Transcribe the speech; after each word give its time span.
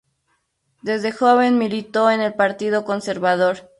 Desde 0.81 1.11
joven 1.11 1.59
militó 1.59 2.09
en 2.09 2.21
el 2.21 2.33
Partido 2.33 2.85
Conservador. 2.85 3.69